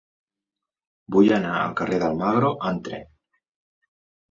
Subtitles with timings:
[1.15, 3.07] Vull anar al carrer d'Almagro amb tren.